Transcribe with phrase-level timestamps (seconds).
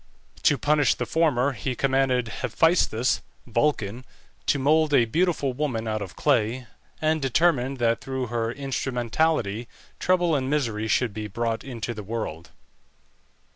[0.41, 4.03] To punish the former he commanded Hephæstus (Vulcan)
[4.47, 6.65] to mould a beautiful woman out of clay,
[6.99, 9.67] and determined that through her instrumentality
[9.99, 12.49] trouble and misery should be brought into the world.